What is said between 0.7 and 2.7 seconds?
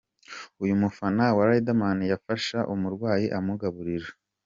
mufana wa Riderman yafasha